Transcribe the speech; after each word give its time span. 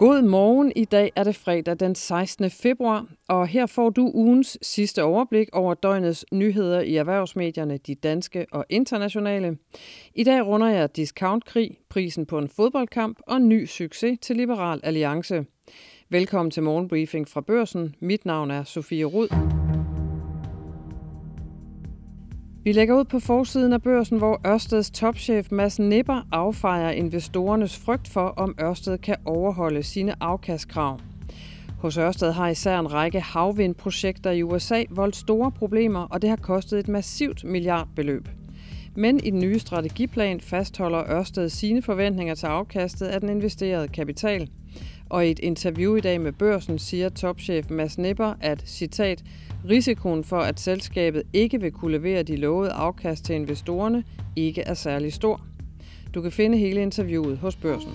God 0.00 0.22
morgen. 0.22 0.72
I 0.76 0.84
dag 0.84 1.12
er 1.16 1.24
det 1.24 1.36
fredag 1.36 1.80
den 1.80 1.94
16. 1.94 2.50
februar, 2.50 3.06
og 3.28 3.46
her 3.46 3.66
får 3.66 3.90
du 3.90 4.10
ugens 4.14 4.58
sidste 4.62 5.04
overblik 5.04 5.48
over 5.52 5.74
døgnets 5.74 6.24
nyheder 6.32 6.80
i 6.80 6.96
erhvervsmedierne, 6.96 7.78
de 7.78 7.94
danske 7.94 8.46
og 8.52 8.64
internationale. 8.68 9.56
I 10.14 10.24
dag 10.24 10.46
runder 10.46 10.68
jeg 10.68 10.96
discountkrig, 10.96 11.76
prisen 11.88 12.26
på 12.26 12.38
en 12.38 12.48
fodboldkamp 12.48 13.18
og 13.26 13.42
ny 13.42 13.66
succes 13.66 14.18
til 14.22 14.36
Liberal 14.36 14.80
Alliance. 14.82 15.44
Velkommen 16.08 16.50
til 16.50 16.62
morgenbriefing 16.62 17.28
fra 17.28 17.40
børsen. 17.40 17.94
Mit 18.00 18.24
navn 18.24 18.50
er 18.50 18.64
Sofie 18.64 19.04
Rud. 19.04 19.59
Vi 22.70 22.74
lægger 22.74 22.98
ud 22.98 23.04
på 23.04 23.20
forsiden 23.20 23.72
af 23.72 23.82
børsen, 23.82 24.18
hvor 24.18 24.40
Ørsteds 24.46 24.90
topchef 24.90 25.50
Mads 25.50 25.78
Nipper 25.78 26.26
affejer 26.32 26.90
investorernes 26.90 27.76
frygt 27.76 28.08
for, 28.08 28.26
om 28.36 28.54
Ørsted 28.60 28.98
kan 28.98 29.16
overholde 29.24 29.82
sine 29.82 30.14
afkastkrav. 30.20 31.00
Hos 31.78 31.98
Ørsted 31.98 32.32
har 32.32 32.48
især 32.48 32.78
en 32.78 32.92
række 32.92 33.20
havvindprojekter 33.20 34.30
i 34.30 34.42
USA 34.42 34.82
voldt 34.90 35.16
store 35.16 35.50
problemer, 35.50 36.00
og 36.00 36.22
det 36.22 36.30
har 36.30 36.36
kostet 36.36 36.78
et 36.78 36.88
massivt 36.88 37.44
milliardbeløb. 37.44 38.28
Men 38.94 39.20
i 39.24 39.30
den 39.30 39.40
nye 39.40 39.58
strategiplan 39.58 40.40
fastholder 40.40 41.10
Ørsted 41.10 41.48
sine 41.48 41.82
forventninger 41.82 42.34
til 42.34 42.46
afkastet 42.46 43.06
af 43.06 43.20
den 43.20 43.28
investerede 43.28 43.88
kapital. 43.88 44.50
Og 45.10 45.26
i 45.26 45.30
et 45.30 45.38
interview 45.38 45.96
i 45.96 46.00
dag 46.00 46.20
med 46.20 46.32
børsen 46.32 46.78
siger 46.78 47.08
topchef 47.08 47.70
Mads 47.70 47.98
Nipper, 47.98 48.34
at 48.40 48.62
citat, 48.66 49.24
Risikoen 49.68 50.24
for, 50.24 50.38
at 50.38 50.60
selskabet 50.60 51.22
ikke 51.32 51.60
vil 51.60 51.72
kunne 51.72 51.92
levere 51.92 52.22
de 52.22 52.36
lovede 52.36 52.70
afkast 52.70 53.24
til 53.24 53.34
investorerne, 53.34 54.04
ikke 54.36 54.62
er 54.62 54.74
særlig 54.74 55.12
stor. 55.12 55.40
Du 56.14 56.22
kan 56.22 56.32
finde 56.32 56.58
hele 56.58 56.82
interviewet 56.82 57.38
hos 57.38 57.56
børsen. 57.56 57.90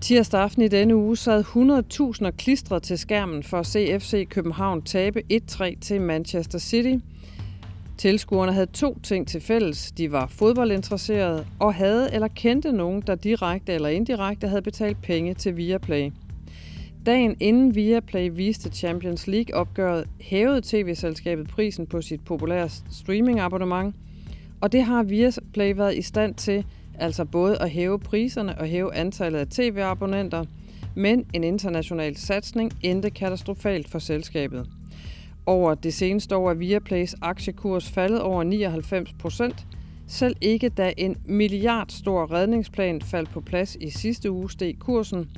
Tirsdag 0.00 0.40
aften 0.40 0.62
i 0.62 0.68
denne 0.68 0.96
uge 0.96 1.16
sad 1.16 1.44
100.000 2.24 2.30
klistret 2.30 2.82
til 2.82 2.98
skærmen 2.98 3.42
for 3.42 3.58
at 3.58 3.66
se 3.66 4.00
FC 4.00 4.28
København 4.28 4.82
tabe 4.82 5.22
1-3 5.32 5.80
til 5.80 6.00
Manchester 6.00 6.58
City. 6.58 6.94
Tilskuerne 7.98 8.52
havde 8.52 8.66
to 8.66 8.98
ting 9.02 9.28
til 9.28 9.40
fælles. 9.40 9.92
De 9.92 10.12
var 10.12 10.26
fodboldinteresserede 10.26 11.46
og 11.60 11.74
havde 11.74 12.14
eller 12.14 12.28
kendte 12.28 12.72
nogen, 12.72 13.02
der 13.06 13.14
direkte 13.14 13.72
eller 13.72 13.88
indirekte 13.88 14.48
havde 14.48 14.62
betalt 14.62 15.02
penge 15.02 15.34
til 15.34 15.56
Viaplay. 15.56 16.10
Dagen 17.06 17.36
inden 17.40 17.74
Viaplay 17.74 18.30
viste 18.32 18.70
Champions 18.70 19.26
League-opgøret, 19.26 20.04
hævede 20.20 20.60
tv-selskabet 20.64 21.48
prisen 21.48 21.86
på 21.86 22.02
sit 22.02 22.24
populære 22.24 22.68
streaming-abonnement, 22.90 23.94
og 24.60 24.72
det 24.72 24.82
har 24.84 25.02
Viaplay 25.02 25.76
været 25.76 25.94
i 25.94 26.02
stand 26.02 26.34
til, 26.34 26.64
altså 26.98 27.24
både 27.24 27.58
at 27.62 27.70
hæve 27.70 27.98
priserne 27.98 28.58
og 28.58 28.66
hæve 28.66 28.94
antallet 28.94 29.38
af 29.38 29.46
tv-abonnenter, 29.46 30.44
men 30.94 31.26
en 31.32 31.44
international 31.44 32.16
satsning 32.16 32.72
endte 32.82 33.10
katastrofalt 33.10 33.88
for 33.88 33.98
selskabet. 33.98 34.66
Over 35.46 35.74
det 35.74 35.94
seneste 35.94 36.36
år 36.36 36.50
er 36.50 36.54
Viaplays 36.54 37.14
aktiekurs 37.22 37.90
faldet 37.90 38.20
over 38.20 38.42
99 38.42 39.12
procent, 39.12 39.66
selv 40.06 40.36
ikke 40.40 40.68
da 40.68 40.92
en 40.96 41.16
milliardstor 41.24 42.32
redningsplan 42.32 43.02
faldt 43.02 43.30
på 43.30 43.40
plads 43.40 43.76
i 43.80 43.90
sidste 43.90 44.30
uge 44.30 44.50
steg 44.50 44.78
kursen, 44.78 45.28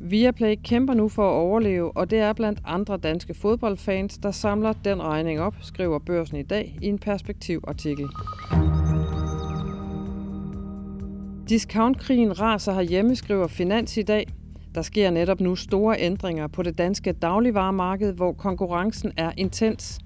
Viaplay 0.00 0.54
kæmper 0.64 0.94
nu 0.94 1.08
for 1.08 1.30
at 1.30 1.34
overleve, 1.34 1.96
og 1.96 2.10
det 2.10 2.18
er 2.18 2.32
blandt 2.32 2.60
andre 2.64 2.96
danske 2.96 3.34
fodboldfans, 3.34 4.18
der 4.18 4.30
samler 4.30 4.72
den 4.72 5.02
regning 5.02 5.40
op, 5.40 5.54
skriver 5.60 5.98
børsen 5.98 6.36
i 6.36 6.42
dag 6.42 6.78
i 6.82 6.86
en 6.86 6.98
perspektivartikel. 6.98 8.06
Discountkrigen 11.48 12.40
raser 12.40 12.72
herhjemme, 12.72 13.16
skriver 13.16 13.46
Finans 13.46 13.96
i 13.96 14.02
dag. 14.02 14.26
Der 14.76 14.82
sker 14.82 15.10
netop 15.10 15.40
nu 15.40 15.56
store 15.56 15.96
ændringer 15.98 16.46
på 16.46 16.62
det 16.62 16.78
danske 16.78 17.12
dagligvaremarked, 17.12 18.12
hvor 18.12 18.32
konkurrencen 18.32 19.12
er 19.16 19.32
intens. 19.36 19.98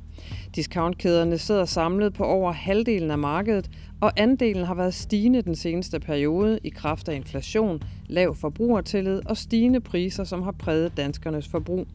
Discountkæderne 0.55 1.39
sidder 1.39 1.65
samlet 1.65 2.15
på 2.15 2.25
over 2.25 2.53
halvdelen 2.53 3.11
af 3.11 3.19
markedet, 3.19 3.71
og 4.01 4.13
andelen 4.17 4.65
har 4.65 4.75
været 4.75 4.95
stigende 4.95 5.43
den 5.43 5.55
seneste 5.55 6.01
periode 6.01 6.59
i 6.65 6.69
kraft 6.69 7.09
af 7.09 7.15
inflation, 7.15 7.83
lav 8.07 8.35
forbrugertillid 8.35 9.21
og 9.27 9.37
stigende 9.37 9.81
priser, 9.81 10.25
som 10.25 10.43
har 10.43 10.53
præget 10.53 10.97
danskernes 10.97 11.49
forbrug. 11.49 11.87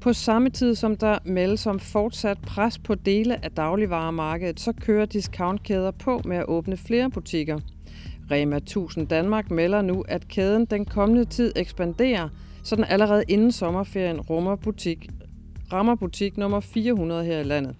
På 0.00 0.12
samme 0.12 0.50
tid 0.50 0.74
som 0.74 0.96
der 0.96 1.18
meldes 1.24 1.66
om 1.66 1.78
fortsat 1.78 2.38
pres 2.46 2.78
på 2.78 2.94
dele 2.94 3.44
af 3.44 3.50
dagligvaremarkedet, 3.50 4.60
så 4.60 4.72
kører 4.72 5.06
discountkæder 5.06 5.90
på 5.90 6.20
med 6.24 6.36
at 6.36 6.44
åbne 6.48 6.76
flere 6.76 7.10
butikker. 7.10 7.58
Rema 8.32 8.56
1000 8.56 9.06
Danmark 9.06 9.50
melder 9.50 9.82
nu, 9.82 10.04
at 10.08 10.28
kæden 10.28 10.64
den 10.64 10.84
kommende 10.84 11.24
tid 11.24 11.52
ekspanderer, 11.56 12.28
så 12.64 12.76
den 12.76 12.84
allerede 12.84 13.24
inden 13.28 13.52
sommerferien 13.52 14.20
rummer 14.20 14.56
butik, 14.56 15.08
rammer 15.72 15.94
butik 15.94 16.36
nummer 16.36 16.60
400 16.60 17.24
her 17.24 17.40
i 17.40 17.42
landet. 17.42 17.76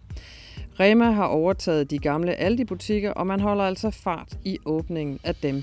Rema 0.81 1.11
har 1.11 1.27
overtaget 1.27 1.91
de 1.91 1.99
gamle 1.99 2.35
Aldi-butikker, 2.35 3.11
og 3.11 3.27
man 3.27 3.41
holder 3.41 3.65
altså 3.65 3.91
fart 3.91 4.39
i 4.45 4.59
åbningen 4.65 5.19
af 5.25 5.35
dem. 5.35 5.63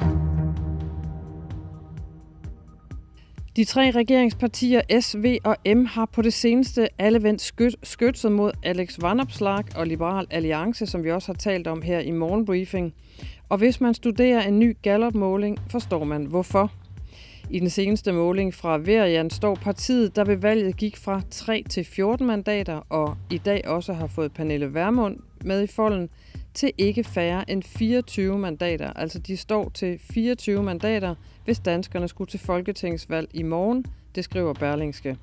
De 3.55 3.65
tre 3.65 3.91
regeringspartier 3.91 4.81
SV 4.99 5.37
og 5.43 5.55
M 5.65 5.85
har 5.85 6.05
på 6.05 6.21
det 6.21 6.33
seneste 6.33 6.87
alle 6.99 7.23
vendt 7.23 7.41
skyt, 7.41 7.75
skytset 7.83 8.31
mod 8.31 8.51
Alex 8.63 8.97
Vanopslag 9.01 9.63
og 9.75 9.87
Liberal 9.87 10.27
Alliance, 10.29 10.85
som 10.85 11.03
vi 11.03 11.11
også 11.11 11.31
har 11.31 11.37
talt 11.37 11.67
om 11.67 11.81
her 11.81 11.99
i 11.99 12.11
morgenbriefing. 12.11 12.93
Og 13.49 13.57
hvis 13.57 13.81
man 13.81 13.93
studerer 13.93 14.41
en 14.41 14.59
ny 14.59 14.77
Gallup-måling, 14.81 15.57
forstår 15.69 16.03
man 16.03 16.25
hvorfor. 16.25 16.71
I 17.49 17.59
den 17.59 17.69
seneste 17.69 18.11
måling 18.11 18.53
fra 18.53 18.77
Verian 18.77 19.29
står 19.29 19.55
partiet, 19.55 20.15
der 20.15 20.23
ved 20.23 20.35
valget 20.35 20.77
gik 20.77 20.97
fra 20.97 21.21
3 21.31 21.63
til 21.69 21.85
14 21.85 22.27
mandater, 22.27 22.81
og 22.89 23.17
i 23.29 23.37
dag 23.37 23.67
også 23.67 23.93
har 23.93 24.07
fået 24.07 24.33
Pernille 24.33 24.73
Vermund 24.73 25.17
med 25.43 25.63
i 25.63 25.67
folden, 25.67 26.09
til 26.53 26.71
ikke 26.77 27.03
færre 27.03 27.49
end 27.49 27.63
24 27.63 28.39
mandater. 28.39 28.93
Altså 28.93 29.19
de 29.19 29.37
står 29.37 29.69
til 29.69 29.99
24 29.99 30.63
mandater, 30.63 31.15
hvis 31.45 31.59
danskerne 31.59 32.07
skulle 32.07 32.29
til 32.29 32.39
folketingsvalg 32.39 33.29
i 33.33 33.43
morgen, 33.43 33.85
det 34.15 34.23
skriver 34.23 34.53
Berlingske. 34.53 35.17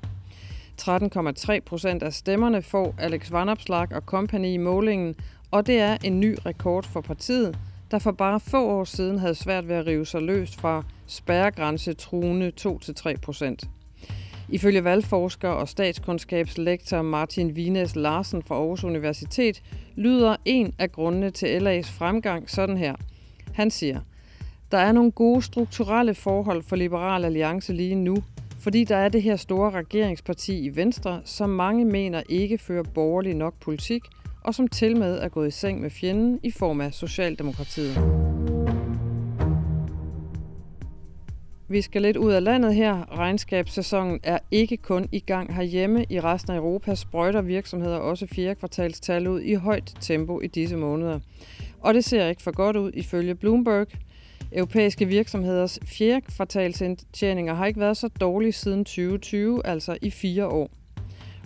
13,3 0.81 1.59
procent 1.59 2.03
af 2.03 2.13
stemmerne 2.13 2.61
får 2.61 2.95
Alex 2.97 3.31
Vanopslag 3.31 3.93
og 3.95 4.01
company 4.01 4.47
i 4.47 4.57
målingen, 4.57 5.15
og 5.51 5.67
det 5.67 5.79
er 5.79 5.97
en 6.03 6.19
ny 6.19 6.37
rekord 6.45 6.83
for 6.83 7.01
partiet, 7.01 7.57
der 7.91 7.99
for 7.99 8.11
bare 8.11 8.39
få 8.39 8.69
år 8.69 8.83
siden 8.83 9.19
havde 9.19 9.35
svært 9.35 9.67
ved 9.67 9.75
at 9.75 9.87
rive 9.87 10.05
sig 10.05 10.21
løst 10.21 10.55
fra 10.55 10.83
spærregrænse 11.07 11.93
truende 11.93 12.51
2-3 12.61 13.15
procent. 13.21 13.69
Ifølge 14.49 14.83
valgforsker 14.83 15.49
og 15.49 15.67
statskundskabslektor 15.67 17.01
Martin 17.01 17.55
Vines 17.55 17.95
Larsen 17.95 18.43
fra 18.43 18.55
Aarhus 18.55 18.83
Universitet 18.83 19.63
lyder 19.95 20.35
en 20.45 20.73
af 20.79 20.91
grundene 20.91 21.31
til 21.31 21.67
LA's 21.67 21.91
fremgang 21.97 22.49
sådan 22.49 22.77
her. 22.77 22.95
Han 23.53 23.71
siger, 23.71 23.99
der 24.71 24.77
er 24.77 24.91
nogle 24.91 25.11
gode 25.11 25.41
strukturelle 25.41 26.13
forhold 26.13 26.63
for 26.63 26.75
Liberal 26.75 27.25
Alliance 27.25 27.73
lige 27.73 27.95
nu, 27.95 28.17
fordi 28.59 28.83
der 28.83 28.95
er 28.95 29.09
det 29.09 29.21
her 29.21 29.35
store 29.35 29.71
regeringsparti 29.71 30.59
i 30.59 30.75
Venstre, 30.75 31.21
som 31.25 31.49
mange 31.49 31.85
mener 31.85 32.23
ikke 32.29 32.57
fører 32.57 32.83
borgerlig 32.83 33.35
nok 33.35 33.53
politik, 33.59 34.01
og 34.43 34.55
som 34.55 34.67
til 34.67 34.97
med 34.97 35.19
er 35.19 35.29
gået 35.29 35.47
i 35.47 35.51
seng 35.51 35.81
med 35.81 35.89
fjenden 35.89 36.39
i 36.43 36.51
form 36.51 36.81
af 36.81 36.93
Socialdemokratiet. 36.93 38.56
Vi 41.69 41.81
skal 41.81 42.01
lidt 42.01 42.17
ud 42.17 42.31
af 42.31 42.43
landet 42.43 42.75
her. 42.75 43.17
Regnskabssæsonen 43.19 44.19
er 44.23 44.39
ikke 44.51 44.77
kun 44.77 45.07
i 45.11 45.19
gang 45.19 45.55
herhjemme. 45.55 46.05
I 46.09 46.19
resten 46.19 46.51
af 46.51 46.57
Europa 46.57 46.95
sprøjter 46.95 47.41
virksomheder 47.41 47.97
også 47.97 48.27
fire 48.27 48.55
kvartalstal 48.55 49.27
ud 49.27 49.41
i 49.41 49.53
højt 49.53 49.93
tempo 50.01 50.41
i 50.41 50.47
disse 50.47 50.77
måneder. 50.77 51.19
Og 51.79 51.93
det 51.93 52.03
ser 52.03 52.27
ikke 52.27 52.41
for 52.41 52.51
godt 52.51 52.75
ud 52.75 52.91
ifølge 52.93 53.35
Bloomberg. 53.35 53.87
Europæiske 54.51 55.05
virksomheders 55.05 55.79
fjerde 55.85 56.21
kvartalsindtjeninger 56.21 57.53
har 57.53 57.65
ikke 57.65 57.79
været 57.79 57.97
så 57.97 58.07
dårlige 58.07 58.51
siden 58.51 58.85
2020, 58.85 59.65
altså 59.65 59.97
i 60.01 60.09
fire 60.09 60.47
år. 60.47 60.69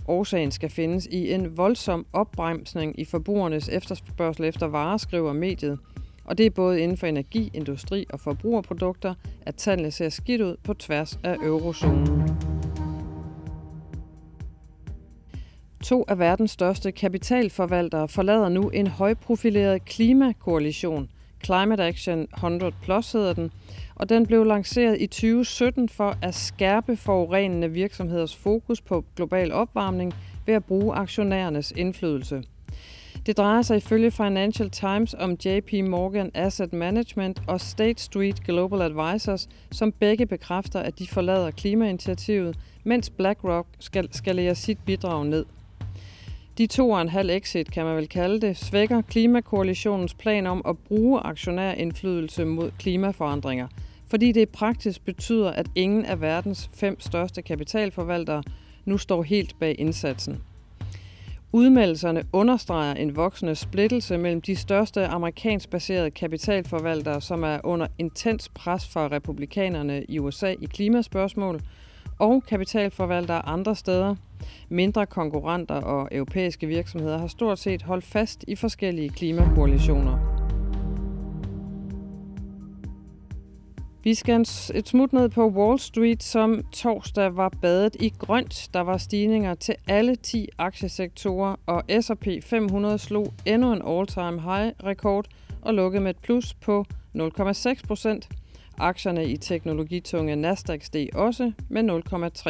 Årsagen 0.08 0.50
skal 0.50 0.70
findes 0.70 1.06
i 1.06 1.32
en 1.32 1.56
voldsom 1.56 2.06
opbremsning 2.12 3.00
i 3.00 3.04
forbrugernes 3.04 3.68
efterspørgsel 3.68 4.44
efter 4.44 4.66
varer, 4.66 4.96
skriver 4.96 5.32
mediet. 5.32 5.78
Og 6.24 6.38
det 6.38 6.46
er 6.46 6.50
både 6.50 6.80
inden 6.80 6.96
for 6.96 7.06
energi, 7.06 7.50
industri 7.54 8.06
og 8.10 8.20
forbrugerprodukter, 8.20 9.14
at 9.46 9.54
tallene 9.54 9.90
ser 9.90 10.08
skidt 10.08 10.40
ud 10.40 10.56
på 10.64 10.74
tværs 10.74 11.18
af 11.24 11.34
eurozonen. 11.34 12.28
To 15.82 16.04
af 16.08 16.18
verdens 16.18 16.50
største 16.50 16.92
kapitalforvaltere 16.92 18.08
forlader 18.08 18.48
nu 18.48 18.68
en 18.68 18.86
højprofileret 18.86 19.84
klimakoalition. 19.84 21.08
Climate 21.44 21.84
Action 21.84 22.26
100 22.36 22.72
Plus 22.82 23.12
hedder 23.12 23.32
den, 23.32 23.50
og 23.94 24.08
den 24.08 24.26
blev 24.26 24.44
lanceret 24.44 25.00
i 25.00 25.06
2017 25.06 25.88
for 25.88 26.16
at 26.22 26.34
skærpe 26.34 26.96
forurenende 26.96 27.70
virksomheders 27.70 28.36
fokus 28.36 28.80
på 28.80 29.04
global 29.16 29.52
opvarmning 29.52 30.14
ved 30.46 30.54
at 30.54 30.64
bruge 30.64 30.94
aktionærernes 30.94 31.72
indflydelse. 31.76 32.42
Det 33.26 33.36
drejer 33.36 33.62
sig 33.62 33.76
ifølge 33.76 34.10
Financial 34.10 34.70
Times 34.70 35.14
om 35.18 35.36
JP 35.44 35.72
Morgan 35.72 36.30
Asset 36.34 36.72
Management 36.72 37.42
og 37.48 37.60
State 37.60 38.02
Street 38.02 38.44
Global 38.44 38.82
Advisors, 38.82 39.48
som 39.72 39.92
begge 39.92 40.26
bekræfter, 40.26 40.80
at 40.80 40.98
de 40.98 41.06
forlader 41.06 41.50
klimainitiativet, 41.50 42.58
mens 42.84 43.10
BlackRock 43.10 43.66
skal 43.78 44.08
skalere 44.12 44.54
sit 44.54 44.78
bidrag 44.86 45.26
ned. 45.26 45.44
De 46.58 46.66
to 46.66 46.90
og 46.90 47.02
en 47.02 47.08
halv 47.08 47.30
exit, 47.30 47.70
kan 47.70 47.84
man 47.84 47.96
vel 47.96 48.08
kalde 48.08 48.40
det, 48.40 48.56
svækker 48.56 49.02
klimakoalitionens 49.02 50.14
plan 50.14 50.46
om 50.46 50.62
at 50.68 50.78
bruge 50.78 51.20
aktionærindflydelse 51.20 52.44
mod 52.44 52.70
klimaforandringer, 52.78 53.68
fordi 54.06 54.32
det 54.32 54.40
i 54.40 54.46
praksis 54.46 54.98
betyder, 54.98 55.50
at 55.50 55.66
ingen 55.74 56.04
af 56.04 56.20
verdens 56.20 56.70
fem 56.74 57.00
største 57.00 57.42
kapitalforvaltere 57.42 58.42
nu 58.84 58.98
står 58.98 59.22
helt 59.22 59.58
bag 59.60 59.76
indsatsen. 59.78 60.42
Udmeldelserne 61.54 62.24
understreger 62.32 62.94
en 62.94 63.16
voksende 63.16 63.54
splittelse 63.54 64.18
mellem 64.18 64.40
de 64.40 64.56
største 64.56 65.06
amerikansk 65.06 65.70
baserede 65.70 66.10
kapitalforvaltere, 66.10 67.20
som 67.20 67.42
er 67.42 67.58
under 67.64 67.86
intens 67.98 68.48
pres 68.48 68.88
fra 68.88 69.06
republikanerne 69.06 70.04
i 70.08 70.18
USA 70.18 70.54
i 70.60 70.64
klimaspørgsmål, 70.64 71.60
og 72.18 72.42
kapitalforvaltere 72.48 73.46
andre 73.46 73.76
steder. 73.76 74.14
Mindre 74.68 75.06
konkurrenter 75.06 75.74
og 75.74 76.08
europæiske 76.12 76.66
virksomheder 76.66 77.18
har 77.18 77.26
stort 77.26 77.58
set 77.58 77.82
holdt 77.82 78.04
fast 78.04 78.44
i 78.48 78.56
forskellige 78.56 79.08
klimakoalitioner. 79.08 80.31
Vi 84.04 84.14
skal 84.14 84.40
et 84.74 84.88
smut 84.88 85.12
ned 85.12 85.28
på 85.28 85.48
Wall 85.48 85.78
Street, 85.78 86.22
som 86.22 86.64
torsdag 86.72 87.36
var 87.36 87.52
badet 87.60 87.96
i 88.00 88.12
grønt. 88.18 88.68
Der 88.74 88.80
var 88.80 88.96
stigninger 88.96 89.54
til 89.54 89.74
alle 89.88 90.16
10 90.16 90.48
aktiesektorer, 90.58 91.56
og 91.66 91.82
S&P 92.00 92.26
500 92.42 92.98
slog 92.98 93.34
endnu 93.46 93.72
en 93.72 93.82
all-time 93.86 94.40
high-rekord 94.40 95.26
og 95.60 95.74
lukkede 95.74 96.02
med 96.02 96.10
et 96.10 96.18
plus 96.22 96.54
på 96.54 96.84
0,6 97.16 97.86
procent. 97.86 98.28
Aktierne 98.78 99.26
i 99.26 99.36
teknologitunge 99.36 100.36
Nasdaq 100.36 100.84
steg 100.84 101.08
også 101.16 101.52
med 101.68 102.02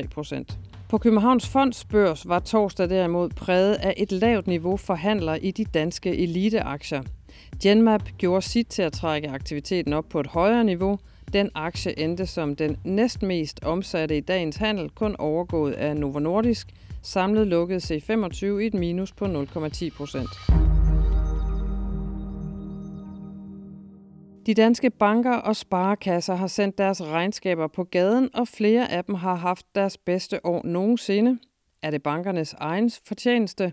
0,3 0.02 0.08
procent. 0.08 0.58
På 0.88 0.98
Københavns 0.98 1.48
Fondsbørs 1.48 2.28
var 2.28 2.38
torsdag 2.38 2.90
derimod 2.90 3.28
præget 3.28 3.74
af 3.74 3.94
et 3.96 4.12
lavt 4.12 4.46
niveau 4.46 4.76
for 4.76 4.94
handler 4.94 5.34
i 5.34 5.50
de 5.50 5.64
danske 5.64 6.16
eliteaktier. 6.16 7.02
Genmap 7.62 8.02
gjorde 8.18 8.42
sit 8.42 8.66
til 8.66 8.82
at 8.82 8.92
trække 8.92 9.28
aktiviteten 9.28 9.92
op 9.92 10.04
på 10.10 10.20
et 10.20 10.26
højere 10.26 10.64
niveau– 10.64 10.98
den 11.32 11.50
aktie 11.54 11.98
endte 11.98 12.26
som 12.26 12.56
den 12.56 12.76
næstmest 12.84 13.64
omsatte 13.64 14.16
i 14.16 14.20
dagens 14.20 14.56
handel, 14.56 14.90
kun 14.90 15.16
overgået 15.18 15.72
af 15.72 15.96
Novo 15.96 16.18
Nordisk. 16.18 16.68
Samlet 17.02 17.46
lukkede 17.46 17.78
C25 17.78 18.46
i 18.46 18.66
et 18.66 18.74
minus 18.74 19.12
på 19.12 19.24
0,10 19.24 19.96
procent. 19.96 20.28
De 24.46 24.54
danske 24.54 24.90
banker 24.90 25.36
og 25.36 25.56
sparekasser 25.56 26.34
har 26.34 26.46
sendt 26.46 26.78
deres 26.78 27.02
regnskaber 27.02 27.66
på 27.66 27.84
gaden, 27.84 28.30
og 28.34 28.48
flere 28.48 28.92
af 28.92 29.04
dem 29.04 29.14
har 29.14 29.34
haft 29.34 29.66
deres 29.74 29.98
bedste 29.98 30.46
år 30.46 30.62
nogensinde. 30.64 31.38
Er 31.82 31.90
det 31.90 32.02
bankernes 32.02 32.54
egen 32.58 32.90
fortjeneste? 33.06 33.72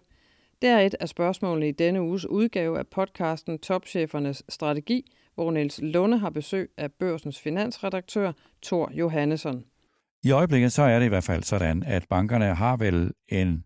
Det 0.61 0.69
er 0.69 0.79
et 0.79 0.95
af 0.99 1.09
spørgsmålene 1.09 1.67
i 1.67 1.71
denne 1.71 2.01
uges 2.01 2.25
udgave 2.25 2.79
af 2.79 2.87
podcasten 2.87 3.59
Topchefernes 3.59 4.43
Strategi– 4.49 5.05
hvor 5.39 5.51
Niels 5.51 5.79
Lunde 5.83 6.17
har 6.17 6.29
besøg 6.29 6.69
af 6.77 6.91
børsens 6.91 7.39
finansredaktør 7.39 8.31
Thor 8.63 8.91
Johannesson. 8.93 9.63
I 10.23 10.31
øjeblikket 10.31 10.71
så 10.71 10.81
er 10.83 10.99
det 10.99 11.05
i 11.05 11.09
hvert 11.09 11.23
fald 11.23 11.43
sådan, 11.43 11.83
at 11.83 12.05
bankerne 12.09 12.55
har 12.55 12.77
vel 12.77 13.11
en 13.27 13.63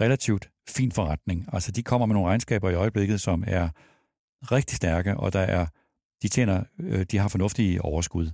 relativt 0.00 0.50
fin 0.68 0.92
forretning. 0.92 1.48
Altså 1.52 1.72
de 1.72 1.82
kommer 1.82 2.06
med 2.06 2.14
nogle 2.14 2.28
regnskaber 2.28 2.70
i 2.70 2.74
øjeblikket, 2.74 3.20
som 3.20 3.44
er 3.46 3.68
rigtig 4.42 4.76
stærke, 4.76 5.16
og 5.16 5.32
der 5.32 5.40
er, 5.40 5.66
de 6.22 6.28
tjener, 6.28 6.64
øh, 6.78 7.02
de 7.10 7.18
har 7.18 7.28
fornuftige 7.28 7.82
overskud. 7.82 8.30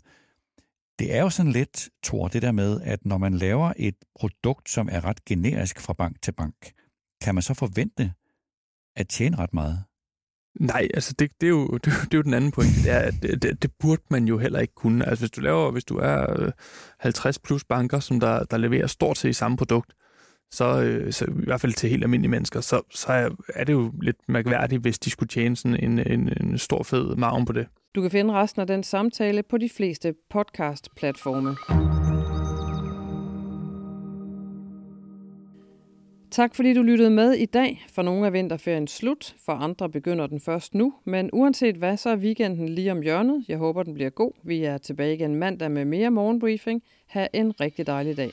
Det 0.99 1.15
er 1.15 1.21
jo 1.21 1.31
sådan 1.31 1.53
lidt, 1.53 1.89
Thor, 2.05 2.29
det 2.29 2.43
der 2.43 2.53
med, 2.53 2.81
at 2.81 3.07
når 3.07 3.19
man 3.19 3.35
laver 3.35 3.73
et 3.77 3.97
produkt, 4.19 4.71
som 4.71 4.89
er 4.93 5.05
ret 5.05 5.25
generisk 5.25 5.81
fra 5.81 5.93
bank 5.93 6.23
til 6.23 6.33
bank, 6.33 6.73
kan 7.23 7.35
man 7.35 7.43
så 7.43 7.55
forvente 7.55 8.13
at 8.97 9.09
tjene 9.09 9.37
ret 9.39 9.55
meget? 9.55 9.85
Nej, 10.61 10.89
altså 10.95 11.15
det, 11.19 11.31
det, 11.41 11.47
er 11.47 11.51
jo, 11.51 11.67
det, 11.67 11.85
det 11.85 12.15
er 12.15 12.19
jo 12.19 12.23
den 12.23 12.35
anden 12.35 12.51
pointe. 12.51 12.83
Det, 12.83 12.93
er, 12.93 12.99
at 12.99 13.15
det, 13.23 13.43
det, 13.43 13.63
det 13.63 13.71
burde 13.81 14.03
man 14.11 14.25
jo 14.25 14.39
heller 14.39 14.61
ikke 14.61 14.75
kunne. 14.75 15.09
Altså 15.09 15.23
hvis 15.23 15.31
du 15.31 15.41
laver, 15.41 15.71
hvis 15.71 15.85
du 15.85 15.97
er 15.97 16.41
øh, 16.43 16.53
50 17.01 17.39
plus 17.39 17.65
banker, 17.65 18.01
som 18.01 18.21
der, 18.21 18.45
der 18.45 18.57
leverer 18.57 18.87
stort 18.87 19.19
set 19.19 19.37
samme 19.37 19.57
produkt, 19.57 19.93
så, 20.51 20.83
øh, 20.83 21.13
så 21.13 21.25
i 21.25 21.45
hvert 21.45 21.61
fald 21.61 21.73
til 21.73 21.91
helt 21.91 22.05
almindelige 22.05 22.31
mennesker, 22.31 22.61
så, 22.61 22.83
så 22.91 23.13
er, 23.13 23.31
er 23.55 23.65
det 23.65 23.73
jo 23.73 23.93
lidt 24.03 24.17
mærkværdigt, 24.29 24.83
hvis 24.83 24.99
de 24.99 25.11
skulle 25.11 25.29
tjene 25.29 25.57
sådan 25.57 25.85
en, 25.85 25.99
en, 25.99 26.33
en 26.41 26.59
stor 26.59 26.83
fed 26.83 27.17
maven 27.17 27.45
på 27.45 27.53
det. 27.53 27.67
Du 27.95 28.03
kan 28.03 28.11
finde 28.11 28.35
resten 28.35 28.61
af 28.61 28.67
den 28.67 28.83
samtale 28.83 29.43
på 29.43 29.59
de 29.59 29.69
fleste 29.69 30.15
podcast-platforme. 30.31 31.57
Tak 36.37 36.55
fordi 36.55 36.75
du 36.75 36.83
lyttede 36.83 37.11
med 37.11 37.33
i 37.33 37.47
dag. 37.47 37.87
For 37.93 38.03
nogle 38.03 38.27
er 38.27 38.31
vinterferien 38.31 38.87
slut, 38.87 39.35
for 39.45 39.53
andre 39.53 39.89
begynder 39.89 40.27
den 40.27 40.41
først 40.41 40.75
nu. 40.75 40.95
Men 41.05 41.31
uanset 41.33 41.77
hvad, 41.77 41.97
så 41.97 42.11
er 42.11 42.17
weekenden 42.17 42.69
lige 42.69 42.93
om 42.93 43.03
hjørnet. 43.03 43.45
Jeg 43.49 43.59
håber, 43.59 43.83
den 43.83 43.95
bliver 43.95 44.11
god. 44.11 44.33
Vi 44.43 44.65
er 44.65 44.79
tilbage 44.79 45.15
igen 45.15 45.35
mandag 45.35 45.71
med 45.71 45.85
mere 45.85 46.11
morgenbriefing. 46.11 46.83
Ha' 47.07 47.27
en 47.33 47.61
rigtig 47.61 47.87
dejlig 47.87 48.17
dag. 48.17 48.31